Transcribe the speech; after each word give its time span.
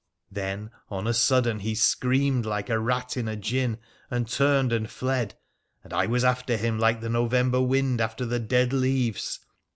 Then 0.31 0.71
on 0.89 1.05
a 1.05 1.13
sudden 1.13 1.59
he 1.59 1.75
screamed 1.75 2.43
like 2.43 2.71
a 2.71 2.79
rat 2.79 3.17
in 3.17 3.27
a 3.27 3.35
gin, 3.35 3.77
and 4.09 4.27
turned 4.27 4.73
and 4.73 4.89
fled. 4.89 5.35
And 5.83 5.93
I 5.93 6.07
was 6.07 6.23
after 6.23 6.57
him 6.57 6.79
like 6.79 7.01
the 7.01 7.07
November 7.09 7.61
wind 7.61 8.01
after 8.01 8.25
the 8.25 8.39
dead 8.39 8.73
leaves. 8.73 9.41